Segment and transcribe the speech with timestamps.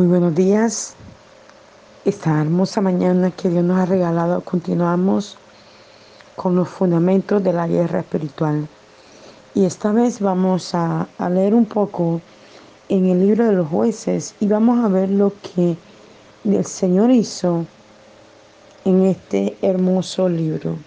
[0.00, 0.94] Muy buenos días.
[2.06, 5.36] Esta hermosa mañana que Dios nos ha regalado, continuamos
[6.36, 8.66] con los fundamentos de la guerra espiritual.
[9.54, 12.22] Y esta vez vamos a, a leer un poco
[12.88, 15.76] en el libro de los jueces y vamos a ver lo que
[16.46, 17.66] el Señor hizo
[18.86, 20.78] en este hermoso libro.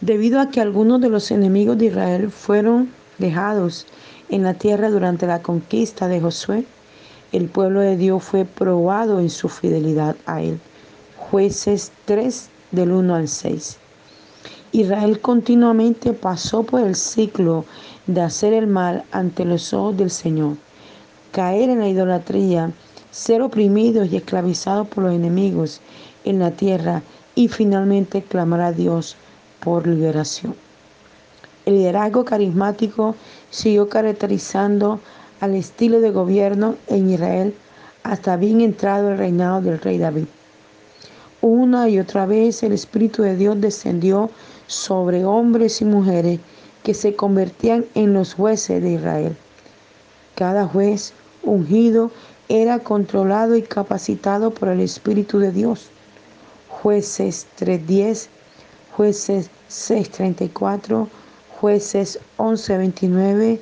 [0.00, 3.86] Debido a que algunos de los enemigos de Israel fueron dejados
[4.30, 6.64] en la tierra durante la conquista de Josué,
[7.34, 10.60] el pueblo de Dios fue probado en su fidelidad a él.
[11.16, 13.76] Jueces 3 del 1 al 6.
[14.70, 17.64] Israel continuamente pasó por el ciclo
[18.06, 20.58] de hacer el mal ante los ojos del Señor,
[21.32, 22.70] caer en la idolatría,
[23.10, 25.80] ser oprimidos y esclavizados por los enemigos
[26.24, 27.02] en la tierra
[27.34, 29.16] y finalmente clamar a Dios
[29.58, 30.54] por liberación.
[31.66, 33.16] El liderazgo carismático
[33.50, 35.00] siguió caracterizando
[35.44, 37.54] al estilo de gobierno en Israel
[38.02, 40.24] hasta bien entrado el reinado del rey David.
[41.42, 44.30] Una y otra vez el Espíritu de Dios descendió
[44.66, 46.40] sobre hombres y mujeres
[46.82, 49.36] que se convertían en los jueces de Israel.
[50.34, 52.10] Cada juez ungido
[52.48, 55.90] era controlado y capacitado por el Espíritu de Dios.
[56.70, 58.28] Jueces 3.10,
[58.96, 61.06] jueces 6.34,
[61.60, 63.58] jueces 11.29,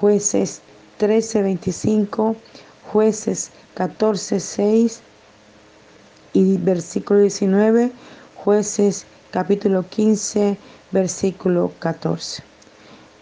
[0.00, 0.60] jueces
[1.04, 2.34] 13.25,
[2.90, 5.00] jueces 14.6
[6.32, 7.92] y versículo 19,
[8.36, 10.56] jueces capítulo 15,
[10.92, 12.42] versículo 14.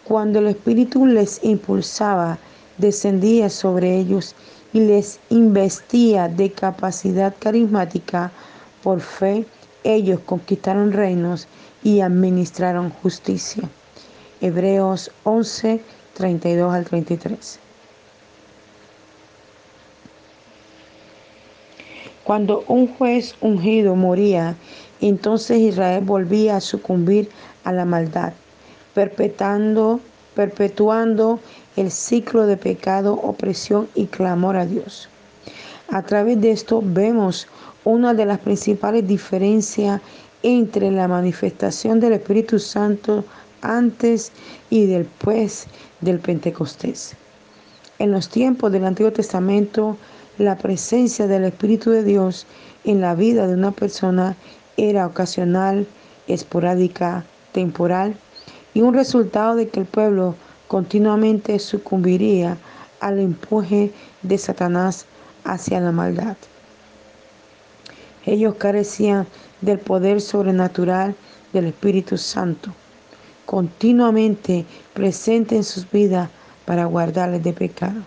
[0.04, 2.38] Cuando el Espíritu les impulsaba,
[2.78, 4.36] descendía sobre ellos
[4.72, 8.30] y les investía de capacidad carismática
[8.84, 9.44] por fe,
[9.82, 11.48] ellos conquistaron reinos
[11.82, 13.68] y administraron justicia.
[14.40, 15.82] Hebreos 11,
[16.14, 17.61] 32 al 33.
[22.32, 24.56] Cuando un juez ungido moría,
[25.02, 27.28] entonces Israel volvía a sucumbir
[27.62, 28.32] a la maldad,
[28.94, 30.00] perpetuando,
[30.34, 31.40] perpetuando
[31.76, 35.10] el ciclo de pecado, opresión y clamor a Dios.
[35.90, 37.48] A través de esto vemos
[37.84, 40.00] una de las principales diferencias
[40.42, 43.26] entre la manifestación del Espíritu Santo
[43.60, 44.32] antes
[44.70, 45.66] y después
[46.00, 47.14] del Pentecostés.
[47.98, 49.98] En los tiempos del Antiguo Testamento,
[50.42, 52.46] la presencia del Espíritu de Dios
[52.82, 54.34] en la vida de una persona
[54.76, 55.86] era ocasional,
[56.26, 58.16] esporádica, temporal
[58.74, 60.34] y un resultado de que el pueblo
[60.66, 62.58] continuamente sucumbiría
[62.98, 63.92] al empuje
[64.22, 65.06] de Satanás
[65.44, 66.36] hacia la maldad.
[68.26, 69.28] Ellos carecían
[69.60, 71.14] del poder sobrenatural
[71.52, 72.72] del Espíritu Santo,
[73.46, 76.30] continuamente presente en sus vidas
[76.64, 78.00] para guardarles de pecado.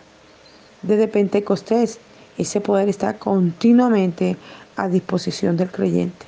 [0.81, 1.97] Desde Pentecostés,
[2.37, 4.37] ese poder está continuamente
[4.75, 6.25] a disposición del creyente.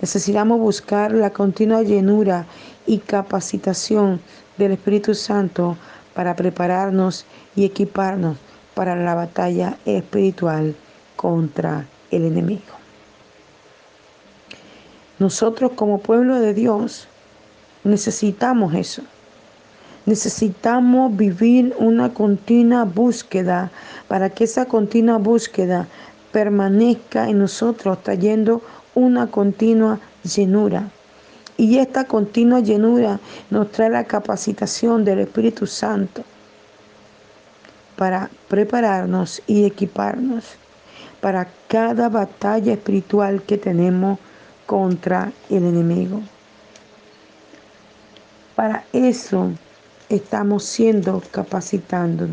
[0.00, 2.46] Necesitamos buscar la continua llenura
[2.86, 4.20] y capacitación
[4.58, 5.76] del Espíritu Santo
[6.14, 7.24] para prepararnos
[7.56, 8.36] y equiparnos
[8.74, 10.74] para la batalla espiritual
[11.16, 12.62] contra el enemigo.
[15.18, 17.08] Nosotros como pueblo de Dios
[17.84, 19.02] necesitamos eso.
[20.06, 23.70] Necesitamos vivir una continua búsqueda
[24.06, 25.86] para que esa continua búsqueda
[26.30, 28.60] permanezca en nosotros, trayendo
[28.94, 30.90] una continua llenura.
[31.56, 36.22] Y esta continua llenura nos trae la capacitación del Espíritu Santo
[37.96, 40.56] para prepararnos y equiparnos
[41.20, 44.18] para cada batalla espiritual que tenemos
[44.66, 46.20] contra el enemigo.
[48.54, 49.52] Para eso
[50.08, 52.28] estamos siendo capacitando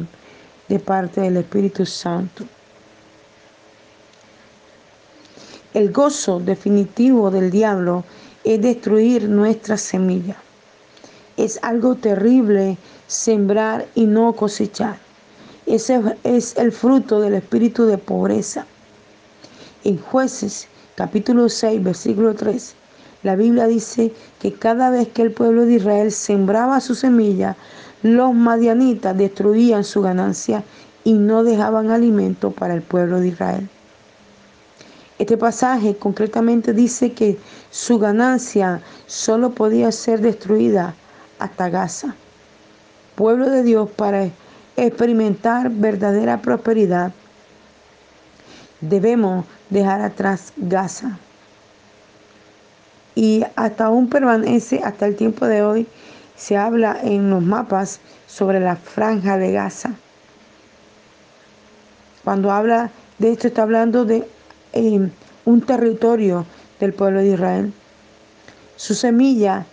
[0.67, 2.45] de parte del Espíritu Santo.
[5.73, 8.03] El gozo definitivo del diablo
[8.43, 10.35] es destruir nuestra semilla.
[11.37, 12.77] Es algo terrible
[13.07, 14.97] sembrar y no cosechar.
[15.65, 18.65] Ese es el fruto del espíritu de pobreza.
[19.83, 22.75] En jueces capítulo 6, versículo 3,
[23.23, 27.55] la Biblia dice que cada vez que el pueblo de Israel sembraba su semilla,
[28.01, 30.63] los madianitas destruían su ganancia
[31.03, 33.69] y no dejaban alimento para el pueblo de Israel.
[35.19, 37.37] Este pasaje concretamente dice que
[37.69, 40.95] su ganancia solo podía ser destruida
[41.37, 42.15] hasta Gaza.
[43.15, 44.29] Pueblo de Dios para
[44.75, 47.11] experimentar verdadera prosperidad,
[48.79, 51.19] debemos dejar atrás Gaza.
[53.15, 55.87] Y hasta aún permanece, hasta el tiempo de hoy,
[56.35, 59.91] se habla en los mapas sobre la franja de Gaza.
[62.23, 64.27] Cuando habla De esto está hablando de
[64.73, 65.09] eh,
[65.45, 66.43] un territorio
[66.79, 67.73] del pueblo de Israel.
[68.77, 69.67] Su semilla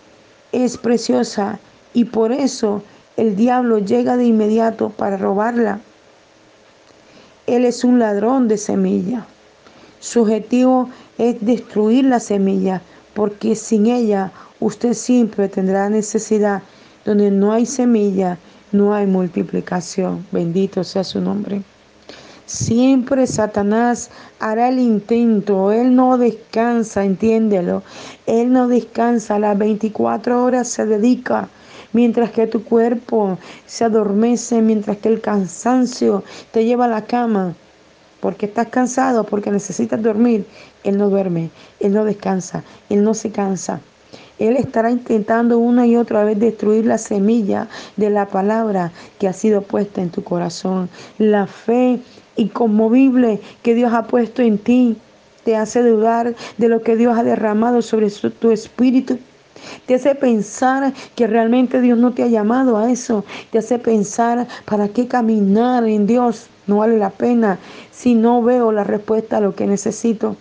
[0.52, 1.58] es preciosa
[1.94, 2.82] y por eso
[3.16, 5.80] el diablo llega de inmediato para robarla.
[7.46, 9.24] Él es un ladrón de semilla.
[9.98, 12.82] Su objetivo es destruir la semilla
[13.18, 14.30] porque sin ella
[14.60, 16.62] usted siempre tendrá necesidad.
[17.04, 18.38] Donde no hay semilla,
[18.70, 20.24] no hay multiplicación.
[20.30, 21.62] Bendito sea su nombre.
[22.46, 27.82] Siempre Satanás hará el intento, Él no descansa, entiéndelo.
[28.26, 31.48] Él no descansa, las 24 horas se dedica,
[31.92, 33.36] mientras que tu cuerpo
[33.66, 36.22] se adormece, mientras que el cansancio
[36.52, 37.56] te lleva a la cama,
[38.20, 40.46] porque estás cansado, porque necesitas dormir.
[40.84, 43.80] Él no duerme, Él no descansa, Él no se cansa.
[44.38, 49.32] Él estará intentando una y otra vez destruir la semilla de la palabra que ha
[49.32, 50.88] sido puesta en tu corazón.
[51.18, 51.98] La fe
[52.36, 54.96] inconmovible que Dios ha puesto en ti
[55.44, 59.18] te hace dudar de lo que Dios ha derramado sobre tu espíritu.
[59.86, 63.24] Te hace pensar que realmente Dios no te ha llamado a eso.
[63.50, 66.46] Te hace pensar, ¿para qué caminar en Dios?
[66.66, 67.58] No vale la pena
[67.90, 70.36] si no veo la respuesta a lo que necesito.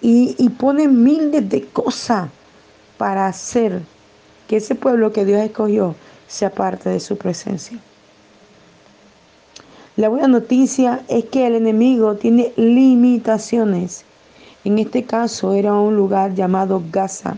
[0.00, 2.28] Y, pone miles de cosas
[2.96, 3.82] para hacer
[4.46, 5.94] que ese pueblo que Dios escogió
[6.26, 7.78] sea parte de su presencia.
[9.96, 14.04] La buena noticia es que el enemigo tiene limitaciones.
[14.64, 17.36] En este caso era un lugar llamado Gaza.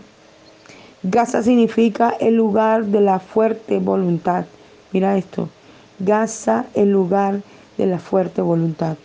[1.03, 4.45] Gaza significa el lugar de la fuerte voluntad.
[4.91, 5.49] Mira esto.
[5.97, 7.41] Gaza, el lugar
[7.77, 8.97] de la fuerte voluntad.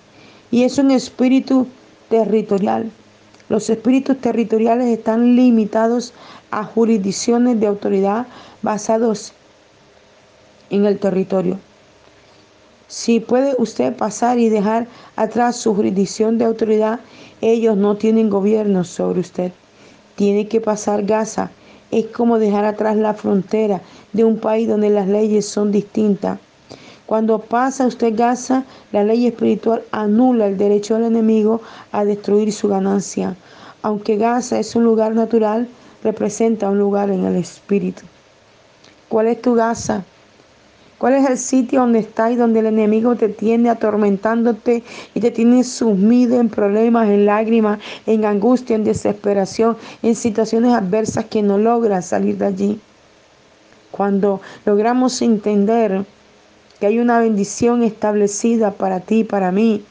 [0.51, 1.67] Y es un espíritu
[2.11, 2.91] territorial.
[3.49, 6.13] Los espíritus territoriales están limitados
[6.51, 8.27] a jurisdicciones de autoridad
[8.63, 9.33] basados
[10.71, 11.59] en el territorio.
[12.89, 17.01] Si puede usted pasar y dejar atrás su jurisdicción de autoridad,
[17.41, 19.53] ellos no tienen gobierno sobre usted.
[20.15, 21.51] Tiene que pasar Gaza.
[21.91, 23.81] Es como dejar atrás la frontera
[24.13, 26.39] de un país donde las leyes son distintas.
[27.07, 31.61] Cuando pasa usted Gaza, la ley espiritual anula el derecho del enemigo
[31.93, 33.37] a destruir su ganancia.
[33.83, 35.69] Aunque Gaza es un lugar natural,
[36.03, 38.03] representa un lugar en el espíritu.
[39.09, 40.03] ¿Cuál es tu Gaza?
[40.99, 44.83] ¿Cuál es el sitio donde estás y donde el enemigo te tiene atormentándote
[45.15, 51.27] y te tiene sumido en problemas, en lágrimas, en angustia, en desesperación, en situaciones adversas
[51.27, 52.81] que no logras salir de allí?
[53.93, 56.05] Cuando logramos entender
[56.79, 59.83] que hay una bendición establecida para ti y para mí,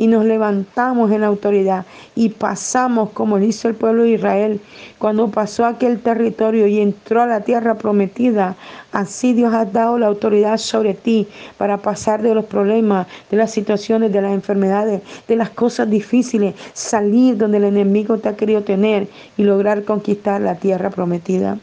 [0.00, 1.84] y nos levantamos en autoridad
[2.14, 4.58] y pasamos como lo hizo el pueblo de Israel
[4.96, 8.56] cuando pasó aquel territorio y entró a la tierra prometida.
[8.92, 11.28] Así Dios ha dado la autoridad sobre ti
[11.58, 16.54] para pasar de los problemas, de las situaciones, de las enfermedades, de las cosas difíciles,
[16.72, 19.06] salir donde el enemigo te ha querido tener
[19.36, 21.58] y lograr conquistar la tierra prometida.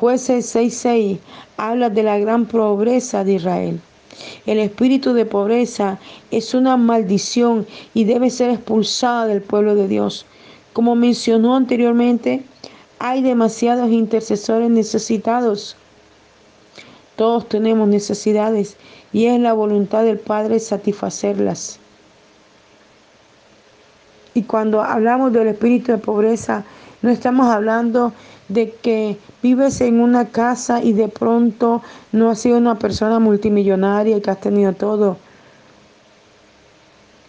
[0.00, 1.18] Jueces 6:6
[1.58, 3.82] habla de la gran pobreza de Israel.
[4.46, 5.98] El espíritu de pobreza
[6.30, 10.24] es una maldición y debe ser expulsada del pueblo de Dios.
[10.72, 12.42] Como mencionó anteriormente,
[12.98, 15.76] hay demasiados intercesores necesitados.
[17.16, 18.78] Todos tenemos necesidades
[19.12, 21.78] y es la voluntad del Padre satisfacerlas.
[24.32, 26.64] Y cuando hablamos del espíritu de pobreza,
[27.02, 28.14] no estamos hablando
[28.50, 34.16] de que vives en una casa y de pronto no has sido una persona multimillonaria
[34.16, 35.16] y que has tenido todo.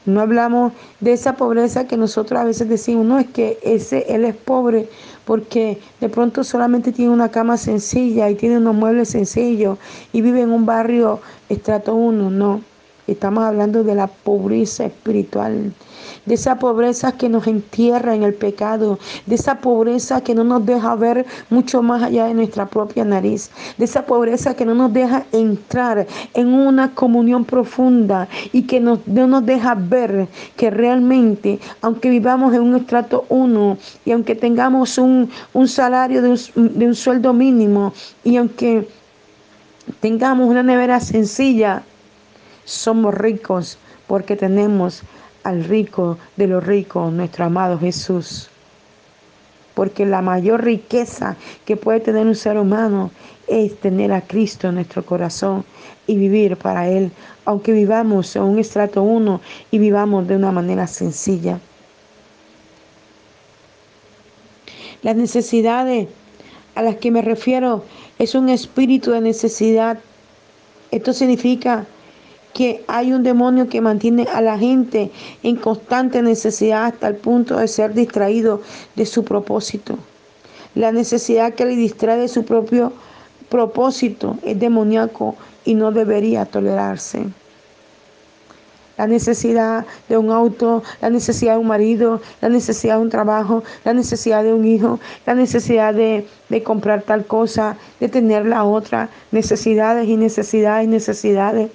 [0.03, 4.25] No hablamos de esa pobreza que nosotros a veces decimos, no, es que ese, él
[4.25, 4.89] es pobre
[5.25, 9.77] porque de pronto solamente tiene una cama sencilla y tiene unos muebles sencillos
[10.11, 12.61] y vive en un barrio estrato 1, no.
[13.05, 15.71] Estamos hablando de la pobreza espiritual,
[16.25, 20.65] de esa pobreza que nos entierra en el pecado, de esa pobreza que no nos
[20.65, 24.93] deja ver mucho más allá de nuestra propia nariz, de esa pobreza que no nos
[24.93, 32.09] deja entrar en una comunión profunda y que no nos deja ver que realmente, aunque
[32.09, 36.95] vivamos en un estrato 1 y aunque tengamos un, un salario de un, de un
[36.95, 38.87] sueldo mínimo y aunque
[39.99, 41.83] tengamos una nevera sencilla,
[42.65, 45.03] somos ricos porque tenemos
[45.43, 48.50] al rico de los ricos, nuestro amado Jesús.
[49.74, 53.12] Porque la mayor riqueza que puede tener un ser humano
[53.48, 55.65] es tener a Cristo en nuestro corazón
[56.07, 57.12] y vivir para Él,
[57.45, 61.60] aunque vivamos en un estrato uno y vivamos de una manera sencilla.
[65.01, 66.07] Las necesidades
[66.75, 67.83] a las que me refiero
[68.19, 70.00] es un espíritu de necesidad.
[70.91, 71.86] Esto significa
[72.53, 75.12] que hay un demonio que mantiene a la gente
[75.43, 78.62] en constante necesidad hasta el punto de ser distraído
[78.96, 79.98] de su propósito.
[80.75, 82.93] La necesidad que le distrae de su propio
[83.50, 87.25] propósito es demoníaco y no debería tolerarse
[89.01, 93.63] la necesidad de un auto, la necesidad de un marido, la necesidad de un trabajo,
[93.84, 96.27] la necesidad de un hijo, la necesidad de,
[96.63, 101.72] comprar tal cosa, de tener la otra, necesidades y necesidades y necesidades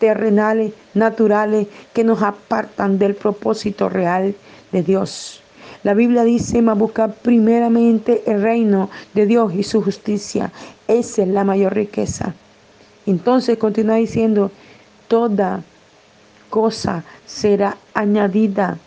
[0.00, 4.34] terrenales, naturales, que nos apartan del propósito real
[4.72, 5.42] de Dios.
[5.84, 10.50] La Biblia dice, más buscar primeramente el reino de Dios y su justicia.
[10.88, 12.34] Esa es la mayor riqueza.
[13.06, 14.50] Entonces continúa diciendo,
[15.06, 15.62] toda
[16.48, 18.78] cosa será añadida.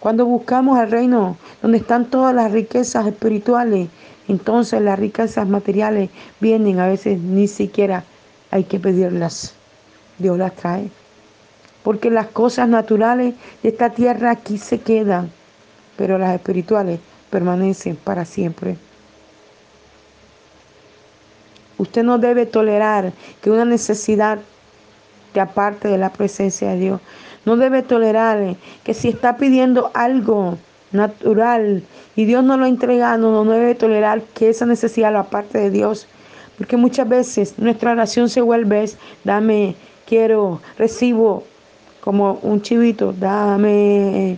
[0.00, 3.88] Cuando buscamos el reino donde están todas las riquezas espirituales,
[4.28, 6.10] entonces las riquezas materiales
[6.40, 8.04] vienen, a veces ni siquiera
[8.50, 9.54] hay que pedirlas.
[10.18, 10.90] Dios las trae.
[11.82, 15.30] Porque las cosas naturales de esta tierra aquí se quedan,
[15.96, 17.00] pero las espirituales
[17.30, 18.76] permanecen para siempre.
[21.78, 24.38] Usted no debe tolerar que una necesidad
[25.40, 27.00] aparte de la presencia de Dios.
[27.44, 30.58] No debe tolerar que si está pidiendo algo
[30.92, 31.82] natural
[32.14, 35.70] y Dios no lo ha entregado, no debe tolerar que esa necesidad lo aparte de
[35.70, 36.06] Dios.
[36.58, 39.74] Porque muchas veces nuestra oración se vuelve es, dame,
[40.12, 41.42] quiero, recibo,
[42.02, 44.36] como un chivito, dame.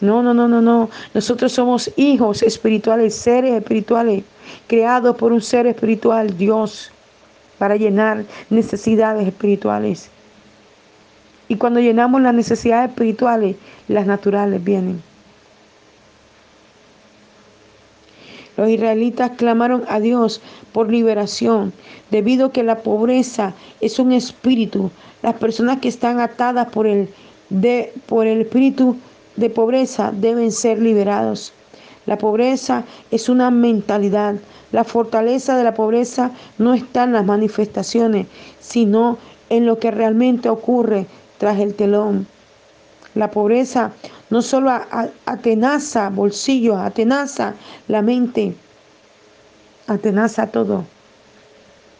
[0.00, 0.90] No, no, no, no, no.
[1.12, 4.22] Nosotros somos hijos espirituales, seres espirituales,
[4.68, 6.92] creados por un ser espiritual, Dios
[7.58, 10.08] para llenar necesidades espirituales.
[11.48, 13.56] Y cuando llenamos las necesidades espirituales,
[13.88, 15.02] las naturales vienen.
[18.56, 20.40] Los israelitas clamaron a Dios
[20.72, 21.72] por liberación,
[22.10, 24.90] debido a que la pobreza es un espíritu.
[25.22, 27.08] Las personas que están atadas por el,
[27.50, 28.96] de, por el espíritu
[29.36, 31.52] de pobreza deben ser liberados.
[32.06, 34.36] La pobreza es una mentalidad.
[34.72, 38.26] La fortaleza de la pobreza no está en las manifestaciones,
[38.60, 39.18] sino
[39.48, 41.06] en lo que realmente ocurre
[41.38, 42.26] tras el telón.
[43.14, 43.92] La pobreza
[44.34, 44.68] no solo
[45.26, 47.54] atenaza bolsillos, atenaza
[47.86, 48.56] la mente,
[49.86, 50.84] atenaza todo.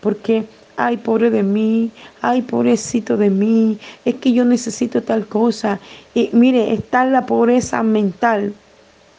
[0.00, 0.44] Porque,
[0.76, 5.78] ay, pobre de mí, ay, pobrecito de mí, es que yo necesito tal cosa.
[6.12, 8.52] Y mire, está la pobreza mental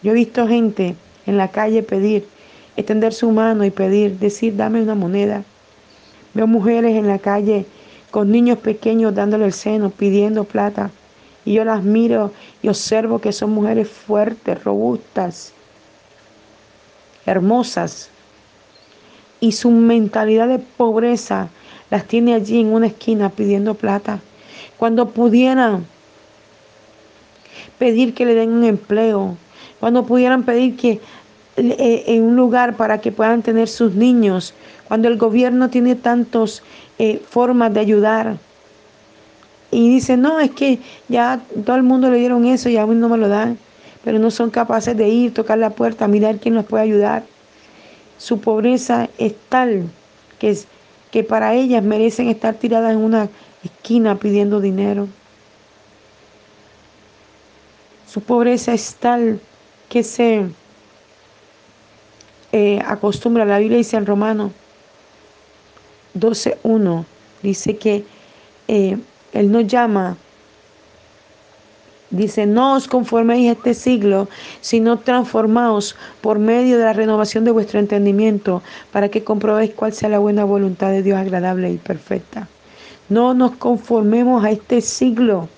[0.03, 0.95] yo he visto gente
[1.25, 2.27] en la calle pedir,
[2.75, 5.43] extender su mano y pedir, decir, dame una moneda.
[6.34, 7.65] Veo mujeres en la calle
[8.12, 10.91] con niños pequeños dándole el seno, pidiendo plata.
[11.45, 15.53] Y yo las miro y observo que son mujeres fuertes, robustas,
[17.25, 18.09] hermosas.
[19.39, 21.49] Y su mentalidad de pobreza
[21.91, 24.19] las tiene allí en una esquina pidiendo plata.
[24.77, 25.85] Cuando pudieran
[27.77, 29.37] pedir que le den un empleo,
[29.79, 30.99] cuando pudieran pedir que
[31.57, 34.53] eh, en un lugar para que puedan tener sus niños,
[34.87, 36.63] cuando el gobierno tiene tantas
[36.99, 38.37] eh, formas de ayudar.
[39.72, 40.79] Y dice, no, es que
[41.10, 43.57] ya todo el mundo le dieron eso y aún no me lo dan,
[44.03, 47.24] pero no son capaces de ir, tocar la puerta, mirar quién los puede ayudar.
[48.17, 49.89] Su pobreza es tal
[50.39, 50.57] que,
[51.12, 53.29] que para ellas merecen estar tiradas en una
[53.63, 55.07] esquina pidiendo dinero.
[58.07, 59.41] Su pobreza es tal
[59.89, 60.45] que se
[62.53, 63.43] eh, acostumbra.
[63.43, 64.53] La Biblia dice en Romano
[66.17, 67.03] 12.1,
[67.43, 68.05] dice que
[68.69, 68.98] eh,
[69.35, 70.15] Él nos llama,
[72.09, 74.29] dice, no os conforméis a este siglo,
[74.61, 78.63] sino transformaos por medio de la renovación de vuestro entendimiento,
[78.93, 82.47] para que comprobéis cuál sea la buena voluntad de Dios agradable y perfecta.
[83.09, 85.49] No nos conformemos a este siglo.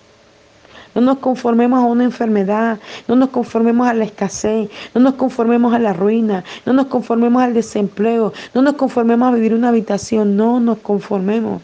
[0.95, 5.71] No nos conformemos a una enfermedad, no nos conformemos a la escasez, no nos conformemos
[5.75, 10.35] a la ruina, no nos conformemos al desempleo, no nos conformemos a vivir una habitación,
[10.35, 11.61] no nos conformemos.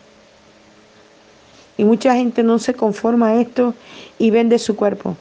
[1.77, 3.73] Y mucha gente no se conforma a esto
[4.19, 5.17] y vende su cuerpo.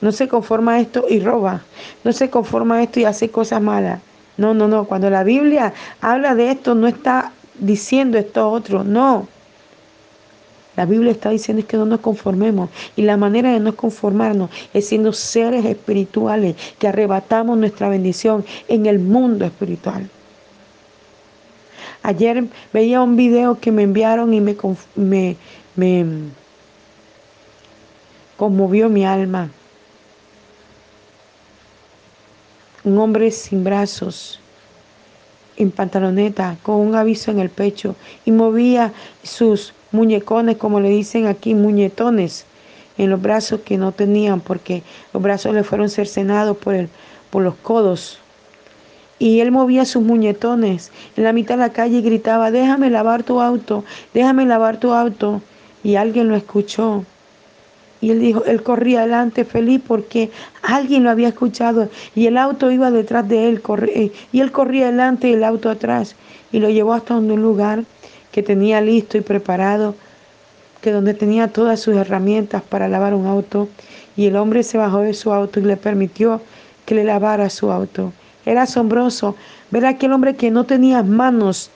[0.00, 1.62] No se conforma a esto y roba.
[2.04, 4.00] No se conforma a esto y hace cosas malas.
[4.36, 4.84] No, no, no.
[4.84, 8.84] Cuando la Biblia habla de esto, no está diciendo esto otro.
[8.84, 9.28] No.
[10.76, 12.68] La Biblia está diciendo es que no nos conformemos.
[12.96, 18.84] Y la manera de no conformarnos es siendo seres espirituales que arrebatamos nuestra bendición en
[18.84, 20.10] el mundo espiritual.
[22.06, 24.54] Ayer veía un video que me enviaron y me,
[24.94, 25.36] me,
[25.74, 26.06] me
[28.36, 29.50] conmovió mi alma.
[32.84, 34.38] Un hombre sin brazos,
[35.56, 38.92] en pantaloneta con un aviso en el pecho y movía
[39.24, 42.46] sus muñecones, como le dicen aquí, muñetones
[42.98, 46.88] en los brazos que no tenían porque los brazos le fueron cercenados por, el,
[47.30, 48.20] por los codos.
[49.18, 53.22] Y él movía sus muñetones en la mitad de la calle y gritaba, déjame lavar
[53.22, 55.40] tu auto, déjame lavar tu auto.
[55.82, 57.04] Y alguien lo escuchó.
[58.00, 60.30] Y él dijo, él corría adelante feliz porque
[60.62, 64.88] alguien lo había escuchado y el auto iba detrás de él eh, y él corría
[64.88, 66.14] adelante y el auto atrás
[66.52, 67.84] y lo llevó hasta un lugar
[68.32, 69.94] que tenía listo y preparado,
[70.82, 73.68] que donde tenía todas sus herramientas para lavar un auto
[74.14, 76.40] y el hombre se bajó de su auto y le permitió
[76.84, 78.12] que le lavara su auto.
[78.46, 79.36] Era asombroso
[79.70, 81.70] ver aquel hombre que no tenía manos,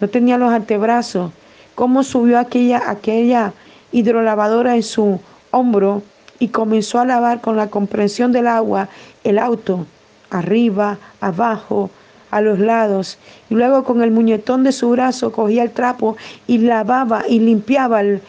[0.00, 1.30] no tenía los antebrazos,
[1.74, 3.52] cómo subió aquella, aquella
[3.92, 5.20] hidrolavadora en su
[5.52, 6.02] hombro
[6.38, 8.88] y comenzó a lavar con la comprensión del agua
[9.24, 9.86] el auto,
[10.30, 11.90] arriba, abajo,
[12.30, 16.16] a los lados, y luego con el muñetón de su brazo cogía el trapo
[16.48, 18.20] y lavaba y limpiaba el,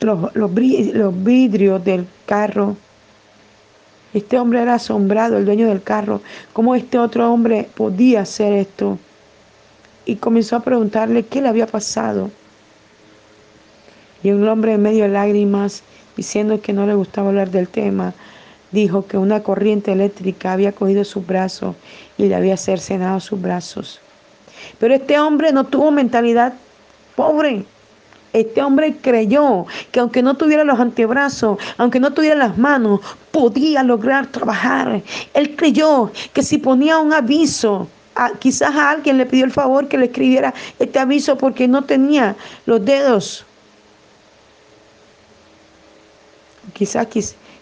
[0.00, 2.76] los, los vidrios del carro.
[4.16, 6.22] Este hombre era asombrado, el dueño del carro,
[6.54, 8.98] cómo este otro hombre podía hacer esto.
[10.06, 12.30] Y comenzó a preguntarle qué le había pasado.
[14.22, 15.82] Y un hombre en medio de lágrimas,
[16.16, 18.14] diciendo que no le gustaba hablar del tema,
[18.72, 21.76] dijo que una corriente eléctrica había cogido sus brazos
[22.16, 24.00] y le había cercenado sus brazos.
[24.78, 26.54] Pero este hombre no tuvo mentalidad
[27.16, 27.66] pobre.
[28.36, 33.00] Este hombre creyó que aunque no tuviera los antebrazos, aunque no tuviera las manos,
[33.30, 35.00] podía lograr trabajar.
[35.32, 37.88] Él creyó que si ponía un aviso,
[38.38, 42.36] quizás a alguien le pidió el favor que le escribiera este aviso porque no tenía
[42.66, 43.46] los dedos.
[46.74, 47.06] Quizás,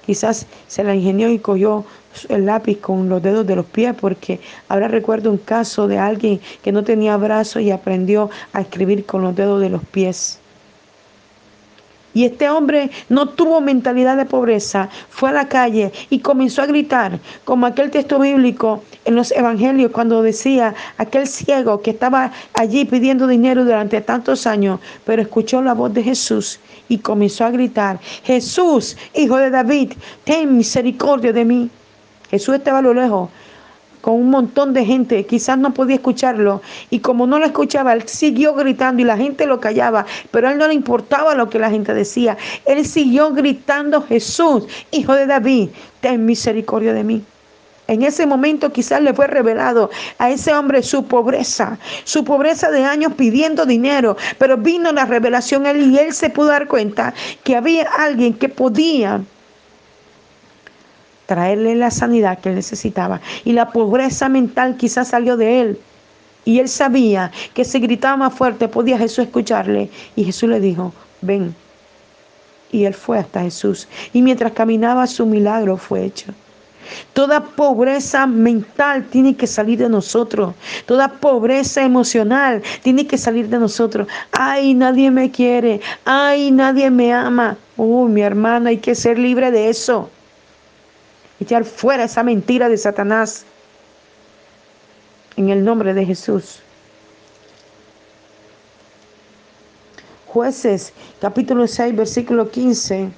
[0.04, 1.85] quizás se la ingenió y cogió
[2.28, 6.40] el lápiz con los dedos de los pies, porque ahora recuerdo un caso de alguien
[6.64, 10.40] que no tenía brazos y aprendió a escribir con los dedos de los pies.
[12.14, 16.66] Y este hombre no tuvo mentalidad de pobreza, fue a la calle y comenzó a
[16.66, 22.85] gritar, como aquel texto bíblico en los evangelios cuando decía aquel ciego que estaba allí
[22.85, 27.98] pidiendo dinero durante tantos años, pero escuchó la voz de Jesús y comenzó a gritar,
[28.22, 29.92] Jesús, hijo de David,
[30.24, 31.70] ten misericordia de mí.
[32.31, 33.31] Jesús estaba a lo lejos,
[34.05, 38.07] con un montón de gente, quizás no podía escucharlo, y como no lo escuchaba, él
[38.07, 41.59] siguió gritando y la gente lo callaba, pero a él no le importaba lo que
[41.59, 42.37] la gente decía,
[42.67, 45.71] él siguió gritando, Jesús, hijo de David,
[46.03, 47.25] ten misericordia de mí.
[47.87, 49.88] En ese momento quizás le fue revelado
[50.19, 55.64] a ese hombre su pobreza, su pobreza de años pidiendo dinero, pero vino la revelación
[55.64, 59.23] a él y él se pudo dar cuenta que había alguien que podía
[61.27, 63.21] traerle la sanidad que él necesitaba.
[63.45, 65.79] Y la pobreza mental quizás salió de él.
[66.45, 69.91] Y él sabía que si gritaba más fuerte podía Jesús escucharle.
[70.15, 71.55] Y Jesús le dijo, ven.
[72.71, 73.89] Y él fue hasta Jesús.
[74.13, 76.33] Y mientras caminaba su milagro fue hecho.
[77.15, 80.55] Toda pobreza mental tiene que salir de nosotros.
[80.85, 84.07] Toda pobreza emocional tiene que salir de nosotros.
[84.33, 85.81] Ay, nadie me quiere.
[86.05, 87.57] Ay, nadie me ama.
[87.79, 90.11] Uy, mi hermano, hay que ser libre de eso
[91.40, 93.44] echar fuera esa mentira de Satanás
[95.37, 96.61] en el nombre de Jesús.
[100.27, 103.11] Jueces capítulo 6 versículo 15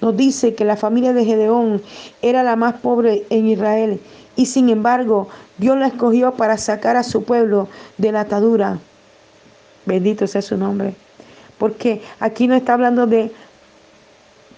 [0.00, 1.82] nos dice que la familia de Gedeón
[2.22, 4.00] era la más pobre en Israel
[4.36, 8.78] y sin embargo Dios la escogió para sacar a su pueblo de la atadura.
[9.84, 10.94] Bendito sea su nombre.
[11.58, 13.30] Porque aquí no está hablando de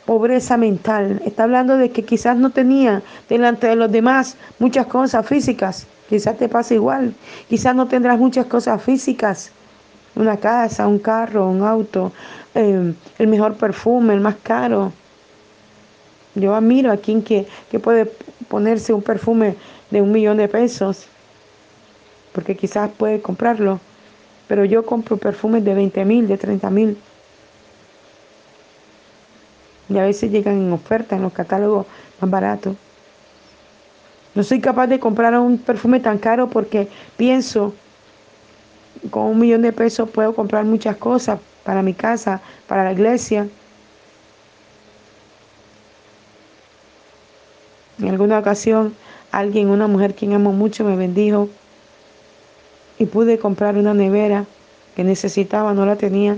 [0.07, 1.23] pobreza mental.
[1.25, 5.87] Está hablando de que quizás no tenía delante de los demás muchas cosas físicas.
[6.09, 7.15] Quizás te pasa igual.
[7.49, 9.51] Quizás no tendrás muchas cosas físicas.
[10.15, 12.13] Una casa, un carro, un auto,
[12.55, 14.93] eh, el mejor perfume, el más caro.
[16.35, 18.11] Yo admiro a quien que, que puede
[18.49, 19.57] ponerse un perfume
[19.91, 21.07] de un millón de pesos,
[22.33, 23.81] porque quizás puede comprarlo.
[24.49, 26.99] Pero yo compro perfumes de 20 mil, de 30 mil
[29.93, 31.87] y a veces llegan en oferta en los catálogos
[32.21, 32.77] más baratos.
[34.35, 37.75] No soy capaz de comprar un perfume tan caro porque pienso,
[39.11, 43.47] con un millón de pesos puedo comprar muchas cosas para mi casa, para la iglesia.
[47.99, 48.95] En alguna ocasión
[49.31, 51.49] alguien, una mujer quien amo mucho, me bendijo
[52.99, 54.47] y pude comprar una nevera
[54.97, 56.37] que necesitaba, no la tenía.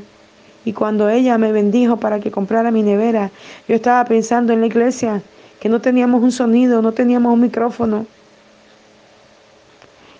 [0.65, 3.31] Y cuando ella me bendijo para que comprara mi nevera,
[3.69, 5.23] yo estaba pensando en la iglesia
[5.61, 8.07] que no teníamos un sonido, no teníamos un micrófono.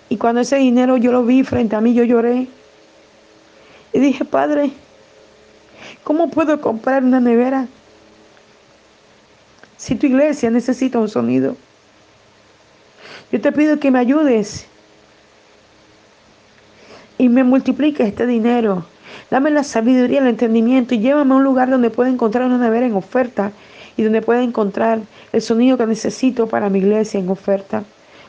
[0.09, 2.47] Y cuando ese dinero yo lo vi frente a mí, yo lloré.
[3.91, 4.71] Y dije, Padre,
[6.03, 7.67] ¿cómo puedo comprar una nevera
[9.77, 11.55] si tu iglesia necesita un sonido?
[13.31, 14.67] Yo te pido que me ayudes
[17.17, 18.85] y me multipliques este dinero.
[19.31, 22.85] Dame la sabiduría, el entendimiento y llévame a un lugar donde pueda encontrar una nevera
[22.85, 23.51] en oferta
[23.97, 24.99] y donde pueda encontrar
[25.31, 27.83] el sonido que necesito para mi iglesia en oferta.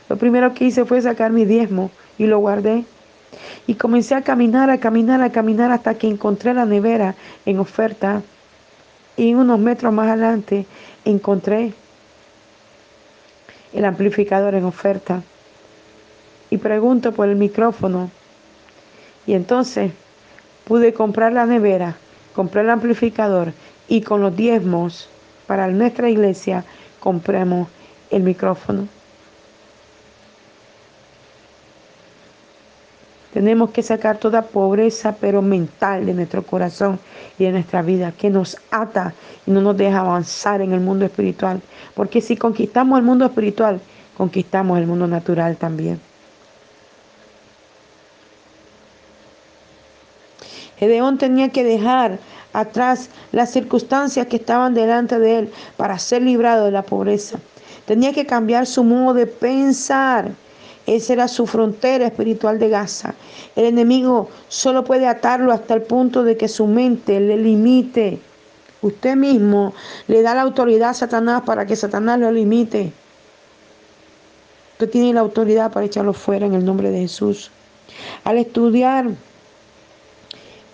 [0.09, 2.85] Lo primero que hice fue sacar mi diezmo y lo guardé.
[3.67, 8.21] Y comencé a caminar, a caminar, a caminar hasta que encontré la nevera en oferta.
[9.17, 10.65] Y unos metros más adelante
[11.03, 11.73] encontré
[13.73, 15.21] el amplificador en oferta.
[16.49, 18.09] Y pregunto por el micrófono.
[19.25, 19.91] Y entonces
[20.67, 21.95] pude comprar la nevera,
[22.35, 23.53] compré el amplificador
[23.87, 25.09] y con los diezmos
[25.47, 26.65] para nuestra iglesia
[26.99, 27.69] compramos
[28.11, 28.87] el micrófono.
[33.33, 36.99] Tenemos que sacar toda pobreza, pero mental, de nuestro corazón
[37.37, 39.13] y de nuestra vida, que nos ata
[39.45, 41.61] y no nos deja avanzar en el mundo espiritual.
[41.93, 43.79] Porque si conquistamos el mundo espiritual,
[44.17, 46.06] conquistamos el mundo natural también.
[50.79, 52.19] Gedeón tenía que dejar
[52.53, 57.39] atrás las circunstancias que estaban delante de él para ser librado de la pobreza.
[57.85, 60.31] Tenía que cambiar su modo de pensar.
[60.85, 63.13] Esa era su frontera espiritual de Gaza.
[63.55, 68.19] El enemigo solo puede atarlo hasta el punto de que su mente le limite.
[68.81, 69.73] Usted mismo
[70.07, 72.93] le da la autoridad a Satanás para que Satanás lo limite.
[74.73, 77.51] Usted tiene la autoridad para echarlo fuera en el nombre de Jesús.
[78.23, 79.09] Al estudiar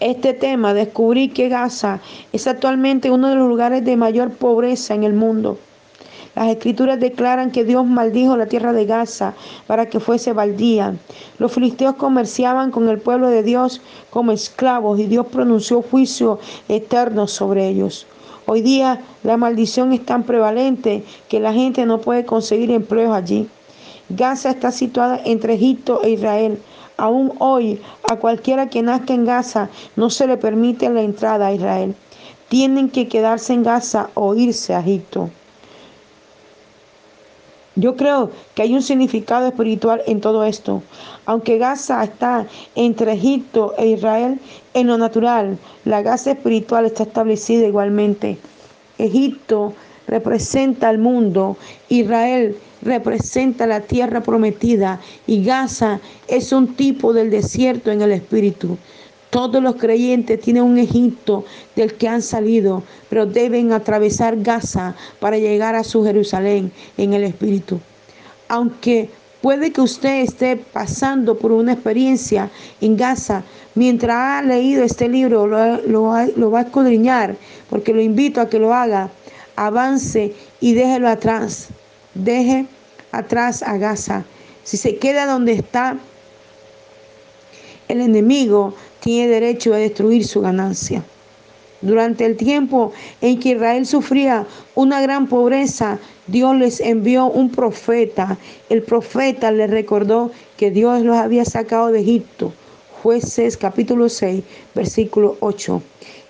[0.06, 2.00] este tema, descubrí que Gaza
[2.32, 5.58] es actualmente uno de los lugares de mayor pobreza en el mundo.
[6.36, 9.36] Las escrituras declaran que Dios maldijo la tierra de Gaza
[9.68, 10.96] para que fuese baldía.
[11.38, 16.39] Los filisteos comerciaban con el pueblo de Dios como esclavos y Dios pronunció juicio
[16.70, 18.08] eterno sobre ellos.
[18.46, 23.48] Hoy día la maldición es tan prevalente que la gente no puede conseguir empleos allí.
[24.10, 26.60] Gaza está situada entre Egipto e Israel.
[26.97, 31.53] Aún hoy, a cualquiera que nazca en Gaza no se le permite la entrada a
[31.53, 31.95] Israel.
[32.49, 35.29] Tienen que quedarse en Gaza o irse a Egipto.
[37.75, 40.84] Yo creo que hay un significado espiritual en todo esto.
[41.25, 44.39] Aunque Gaza está entre Egipto e Israel,
[44.75, 48.38] en lo natural, la Gaza espiritual está establecida igualmente.
[48.99, 49.73] Egipto
[50.08, 51.58] representa al mundo,
[51.89, 58.78] Israel representa la tierra prometida y Gaza es un tipo del desierto en el espíritu.
[59.30, 61.44] Todos los creyentes tienen un Egipto
[61.76, 67.24] del que han salido, pero deben atravesar Gaza para llegar a su Jerusalén en el
[67.24, 67.80] espíritu.
[68.48, 69.10] Aunque
[69.42, 75.48] puede que usted esté pasando por una experiencia en Gaza, mientras ha leído este libro,
[75.48, 77.36] lo, va a escudriñar,
[77.70, 79.10] porque lo invito a que lo haga,
[79.56, 81.70] avance y déjelo atrás.
[82.13, 82.66] Deje
[83.12, 84.24] atrás a Gaza.
[84.63, 85.98] Si se queda donde está,
[87.88, 91.04] el enemigo tiene derecho a destruir su ganancia.
[91.82, 98.38] Durante el tiempo en que Israel sufría una gran pobreza, Dios les envió un profeta.
[98.70, 102.54] El profeta les recordó que Dios los había sacado de Egipto.
[103.04, 105.82] Jueces capítulo 6, versículo 8.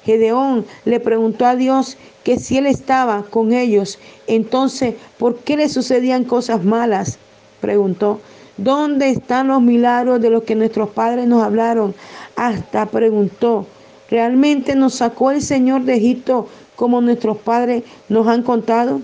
[0.05, 5.69] Gedeón le preguntó a Dios que si él estaba con ellos, entonces, ¿por qué le
[5.69, 7.19] sucedían cosas malas?
[7.61, 8.21] Preguntó.
[8.57, 11.93] ¿Dónde están los milagros de los que nuestros padres nos hablaron?
[12.35, 13.67] Hasta preguntó,
[14.09, 18.99] ¿realmente nos sacó el Señor de Egipto como nuestros padres nos han contado?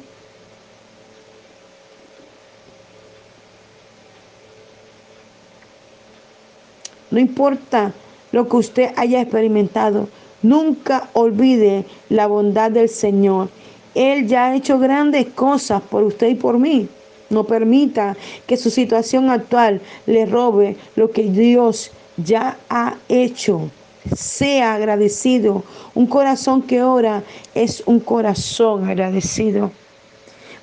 [7.11, 7.93] No importa
[8.31, 10.07] lo que usted haya experimentado,
[10.41, 13.49] Nunca olvide la bondad del Señor.
[13.93, 16.87] Él ya ha hecho grandes cosas por usted y por mí.
[17.29, 18.15] No permita
[18.47, 23.69] que su situación actual le robe lo que Dios ya ha hecho.
[24.15, 25.63] Sea agradecido.
[25.93, 29.71] Un corazón que ora es un corazón agradecido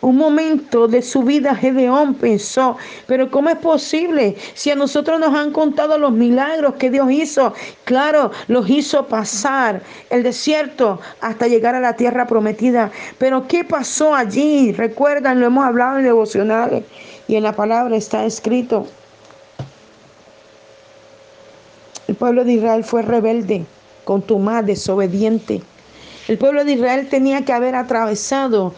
[0.06, 2.76] un momento de su vida Gedeón pensó,
[3.08, 7.52] pero ¿cómo es posible si a nosotros nos han contado los milagros que Dios hizo?
[7.82, 12.92] Claro, los hizo pasar el desierto hasta llegar a la tierra prometida.
[13.18, 14.70] Pero ¿qué pasó allí?
[14.70, 16.84] Recuerdan, lo hemos hablado en devocionales
[17.26, 18.86] y en la palabra está escrito.
[22.06, 23.66] El pueblo de Israel fue rebelde,
[24.04, 25.62] contumaz, desobediente.
[26.28, 28.72] El pueblo de Israel tenía que haber atravesado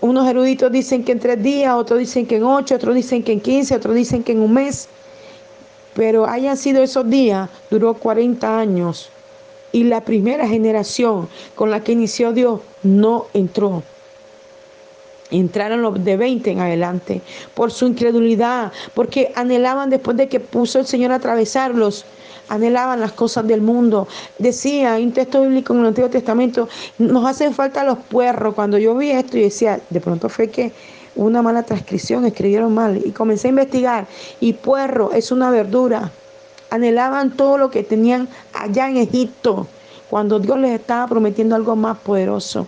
[0.00, 3.32] unos eruditos dicen que en tres días, otros dicen que en ocho, otros dicen que
[3.32, 4.88] en quince, otros dicen que en un mes.
[5.94, 9.10] pero hayan sido esos días, duró 40 años
[9.72, 13.82] y la primera generación con la que inició Dios no entró.
[15.30, 17.20] Entraron los de 20 en adelante
[17.54, 22.04] por su incredulidad, porque anhelaban después de que puso el Señor a atravesarlos,
[22.48, 24.08] anhelaban las cosas del mundo.
[24.38, 28.54] Decía, un texto bíblico en el Antiguo Testamento, nos hacen falta los puerros.
[28.54, 30.72] Cuando yo vi esto y decía, de pronto fue que
[31.16, 34.06] una mala transcripción, escribieron mal y comencé a investigar
[34.40, 36.10] y puerro es una verdura.
[36.70, 39.66] Anhelaban todo lo que tenían allá en Egipto,
[40.08, 42.66] cuando Dios les estaba prometiendo algo más poderoso.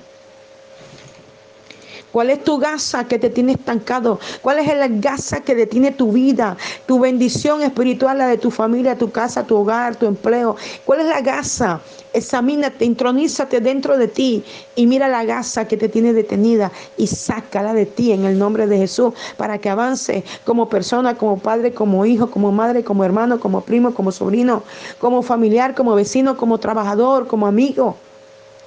[2.13, 4.21] ¿Cuál es tu gasa que te tiene estancado?
[4.43, 8.99] ¿Cuál es la gasa que detiene tu vida, tu bendición espiritual, la de tu familia,
[8.99, 10.57] tu casa, tu hogar, tu empleo?
[10.85, 11.81] ¿Cuál es la gasa?
[12.13, 14.45] Examínate, intronízate dentro de ti
[14.77, 18.67] y mira la gasa que te tiene detenida y sácala de ti en el nombre
[18.67, 23.41] de Jesús para que avance como persona, como padre, como hijo, como madre, como hermano,
[23.41, 24.63] como primo, como sobrino,
[25.01, 27.97] como familiar, como vecino, como trabajador, como amigo,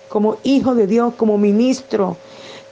[0.09, 2.17] como hijo de Dios, como ministro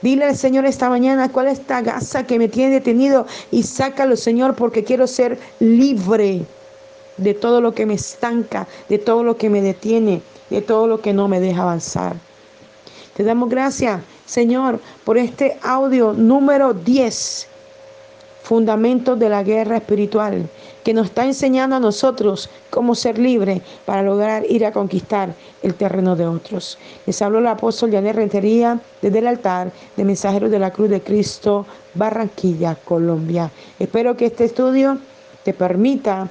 [0.04, 4.18] Dile al Señor esta mañana cuál es esta gasa que me tiene detenido y sácalo,
[4.18, 6.42] Señor, porque quiero ser libre
[7.16, 11.00] de todo lo que me estanca, de todo lo que me detiene, de todo lo
[11.00, 12.16] que no me deja avanzar.
[13.16, 17.46] Te damos gracias, Señor, por este audio número 10
[18.42, 20.46] fundamentos de la guerra espiritual,
[20.84, 25.74] que nos está enseñando a nosotros cómo ser libres para lograr ir a conquistar el
[25.74, 26.78] terreno de otros.
[27.06, 31.00] Les habló el apóstol Janet Rentería desde el altar de Mensajeros de la Cruz de
[31.00, 33.50] Cristo, Barranquilla, Colombia.
[33.78, 34.98] Espero que este estudio
[35.42, 36.28] te permita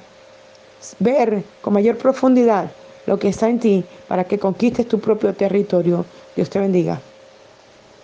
[1.00, 2.70] ver con mayor profundidad
[3.06, 6.04] lo que está en ti para que conquistes tu propio territorio.
[6.36, 7.00] Dios te bendiga.